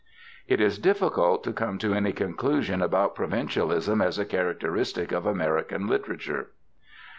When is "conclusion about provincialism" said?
2.11-4.01